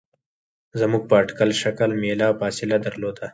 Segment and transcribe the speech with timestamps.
[0.79, 3.25] زموږ په اټکل شل میله فاصله درلوده.